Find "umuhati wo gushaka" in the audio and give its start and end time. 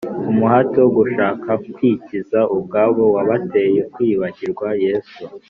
0.29-1.49